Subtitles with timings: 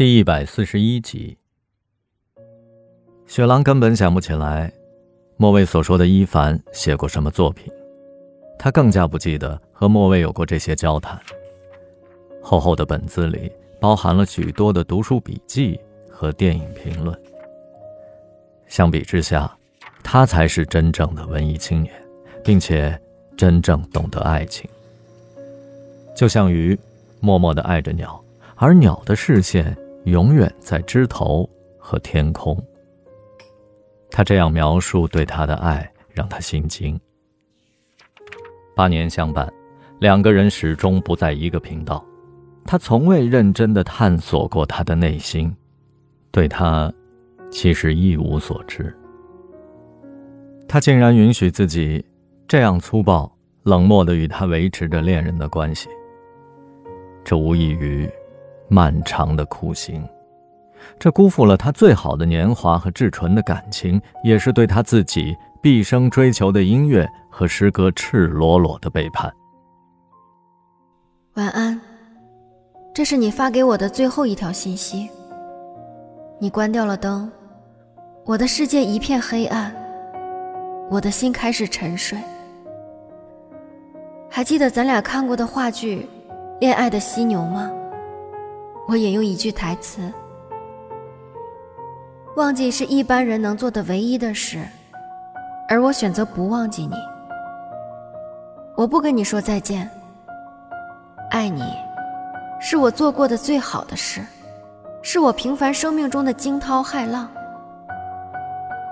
[0.00, 1.36] 第一百四十一集，
[3.26, 4.72] 雪狼根本想不起来
[5.36, 7.70] 莫蔚所说的伊凡写过什么作品，
[8.58, 11.20] 他更加不记得和莫蔚有过这些交谈。
[12.40, 15.78] 厚厚的本子里包含了许多的读书笔记
[16.10, 17.14] 和电影评论。
[18.68, 19.54] 相比之下，
[20.02, 21.92] 他才是真正的文艺青年，
[22.42, 22.98] 并且
[23.36, 24.66] 真正懂得爱情。
[26.16, 26.74] 就像鱼，
[27.20, 28.18] 默默的爱着鸟，
[28.54, 29.76] 而鸟的视线。
[30.04, 32.56] 永远在枝头和天空。
[34.10, 36.98] 他这样描述对他的爱，让他心惊。
[38.74, 39.52] 八年相伴，
[39.98, 42.04] 两个人始终不在一个频道。
[42.64, 45.54] 他从未认真的探索过他的内心，
[46.30, 46.92] 对他，
[47.50, 48.94] 其实一无所知。
[50.68, 52.04] 他竟然允许自己
[52.46, 53.30] 这样粗暴、
[53.62, 55.88] 冷漠的与他维持着恋人的关系。
[57.24, 58.08] 这无异于……
[58.70, 60.08] 漫长的苦行，
[60.98, 69.30] 这辜负了他最好的年华和至纯的感情，也是对他自己毕生追求的音乐和诗歌赤裸裸的背叛。
[71.34, 71.80] 晚安，
[72.94, 75.10] 这是你发给我的最后一条信息。
[76.38, 77.30] 你关掉了灯，
[78.24, 79.74] 我的世界一片黑暗，
[80.88, 82.16] 我的心开始沉睡。
[84.30, 86.06] 还记得咱俩看过的话剧
[86.60, 87.70] 《恋爱的犀牛》吗？
[88.88, 90.12] 我引用一句台词
[92.36, 94.66] ：“忘记是一般人能做的唯一的事，
[95.68, 96.96] 而我选择不忘记你。
[98.76, 99.88] 我不跟你说再见。
[101.30, 101.62] 爱你，
[102.60, 104.20] 是我做过的最好的事，
[105.02, 107.30] 是我平凡生命中的惊涛骇浪。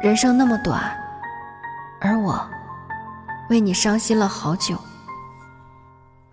[0.00, 0.96] 人生那么短，
[2.00, 2.40] 而我
[3.48, 4.76] 为你伤心了好久。”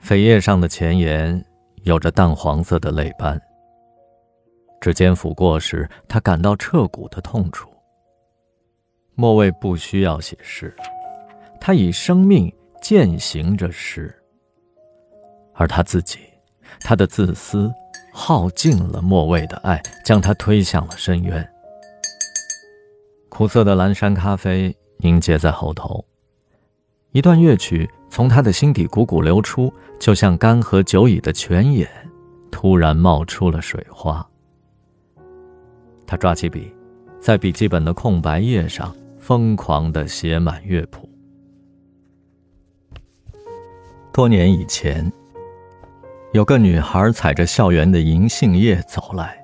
[0.05, 1.43] 扉页上的前言
[1.87, 3.41] 有着淡黄色的泪斑。
[4.81, 7.69] 指尖抚过时，他感到彻骨的痛楚。
[9.15, 10.75] 莫蔚不需要写诗，
[11.61, 14.13] 他以生命践行着诗。
[15.53, 16.19] 而他自己，
[16.81, 17.73] 他的自私，
[18.11, 21.49] 耗尽了莫蔚的爱，将他推向了深渊。
[23.29, 26.03] 苦涩的蓝山咖啡凝结在喉头，
[27.11, 31.89] 一段乐曲从他的心底汩汩流出，就像干涸久矣的泉眼，
[32.49, 34.25] 突然冒出了水花。
[36.05, 36.73] 他抓起笔，
[37.19, 41.07] 在笔记本的空白页上疯狂地写满乐谱。
[44.13, 45.11] 多年以前，
[46.31, 49.37] 有个女孩踩着校园的银杏叶走来。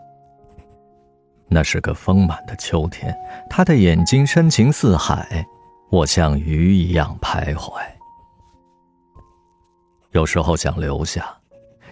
[1.48, 3.16] 那是个丰满的秋天，
[3.50, 5.46] 她的眼睛深情似海，
[5.92, 7.74] 我像鱼一样徘徊。
[10.14, 11.36] 有时候想留下，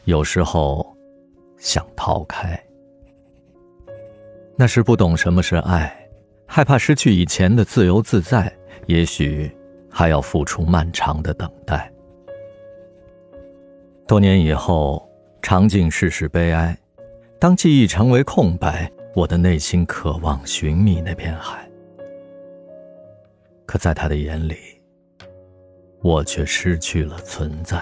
[0.06, 0.96] 有时候
[1.58, 2.60] 想逃开。
[4.56, 6.08] 那是不懂什么是爱，
[6.46, 8.52] 害怕失去以前的自由自在，
[8.86, 9.52] 也许
[9.90, 11.92] 还要付出漫长的等待。
[14.08, 15.10] 多年以后，
[15.42, 16.78] 场景世事悲哀，
[17.40, 21.68] 当记忆成为空白，我的内心渴望寻觅那片海。
[23.66, 24.58] 可在他的眼里，
[26.04, 27.82] 我却失去了存在。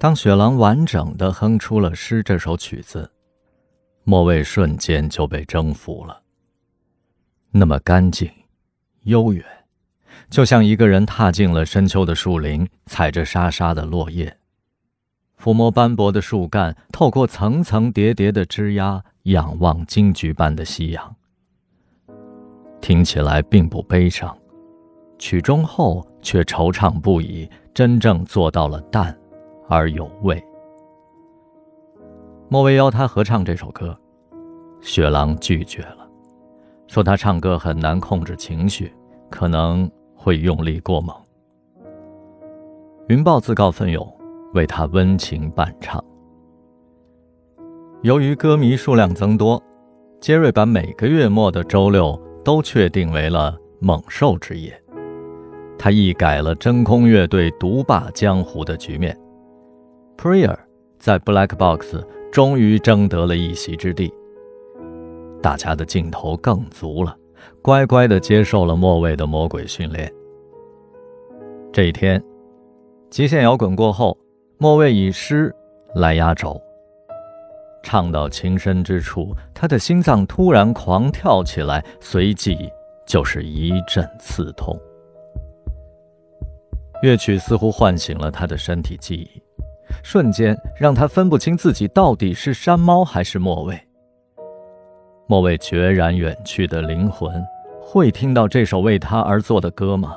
[0.00, 3.10] 当雪狼完整的哼出了诗这首曲子，
[4.02, 6.22] 莫蔚瞬间就被征服了。
[7.50, 8.26] 那么干净、
[9.02, 9.44] 悠远，
[10.30, 14.34] 就像一个人踏进了深秋的树林，踩着沙沙的落叶，
[15.38, 21.14] 抚摸斑驳的树干，透过层层叠叠的枝桠，仰望金菊般的夕阳。
[22.80, 24.34] 听起来并不悲伤，
[25.18, 29.14] 曲终后却惆怅不已，真正做到了淡。
[29.70, 30.42] 而有味。
[32.48, 33.96] 莫蔚邀他合唱这首歌，
[34.80, 36.10] 雪狼拒绝了，
[36.88, 38.92] 说他唱歌很难控制情绪，
[39.30, 41.16] 可能会用力过猛。
[43.06, 44.04] 云豹自告奋勇
[44.54, 46.04] 为他温情伴唱。
[48.02, 49.62] 由于歌迷数量增多，
[50.20, 54.76] 杰瑞把每个月末的周六都确定为了猛兽之夜，
[55.78, 59.16] 他一改了真空乐队独霸江湖的局面。
[60.20, 60.54] Prayer
[60.98, 61.96] 在 Black Box
[62.30, 64.12] 终于争得了一席之地。
[65.42, 67.16] 大家的劲头更足了，
[67.62, 70.12] 乖乖地接受了末位的魔鬼训练。
[71.72, 72.22] 这一天，
[73.08, 74.14] 极限摇滚过后，
[74.58, 75.50] 莫蔚以诗
[75.94, 76.60] 来压轴。
[77.82, 82.68] 唱到情深之处，他的心脏突然狂跳起来，随即
[83.06, 84.78] 就是一阵刺痛。
[87.02, 89.39] 乐曲似乎唤醒了他的身体记忆。
[90.02, 93.80] 瞬间让他分不清自己到底是山猫还是莫卫。
[95.26, 97.44] 莫卫决然远去的灵魂，
[97.80, 100.16] 会听到这首为他而作的歌吗？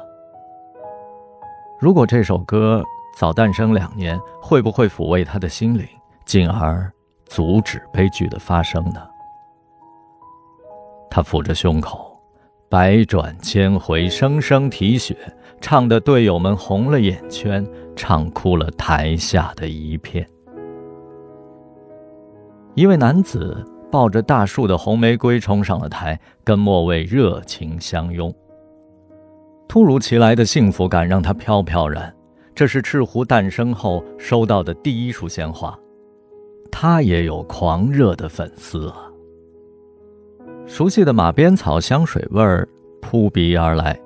[1.80, 2.84] 如果这首歌
[3.18, 5.86] 早诞生两年，会不会抚慰他的心灵，
[6.26, 6.92] 进而
[7.26, 9.08] 阻止悲剧的发生呢？
[11.10, 12.13] 他抚着胸口，
[12.74, 15.16] 百转千回，声声啼血，
[15.62, 17.64] 唱得队友们红了眼圈，
[17.96, 20.28] 唱哭了台下的一片。
[22.74, 28.34] 一位男子抱着大树的红玫瑰冲上了台，跟莫卫热情相拥。
[29.68, 32.12] 突如其来的幸福感让他飘飘然，
[32.56, 35.78] 这是赤狐诞生后收到的第一束鲜花。
[36.72, 39.13] 他也有狂热的粉丝啊。
[40.66, 42.68] 熟悉的马鞭草香水味儿
[43.02, 44.00] 扑鼻而来，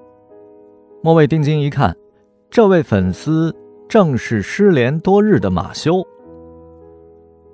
[1.03, 1.95] 莫卫定睛一看，
[2.49, 3.55] 这位粉丝
[3.87, 6.05] 正是失联多日的马修。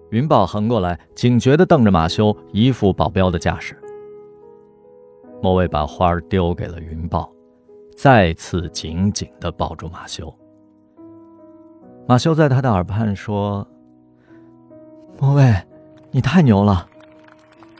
[0.10, 3.78] 云豹横过来，警觉地瞪着马修，一副保镖的架势。
[5.42, 7.30] 莫卫把花儿丢给了云豹，
[7.98, 10.34] 再次紧紧地抱住马修。
[12.08, 13.68] 马修在他的耳畔说
[15.20, 15.54] ：“莫卫，
[16.12, 16.88] 你太牛了。”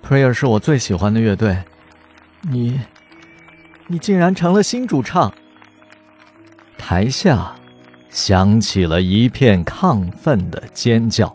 [0.06, 1.58] Prayer 是我最喜欢的乐队，
[2.42, 2.80] 你，
[3.88, 5.34] 你竟然成了新主唱。
[6.78, 7.56] 台下
[8.10, 11.34] 响起了一片亢奋的尖叫。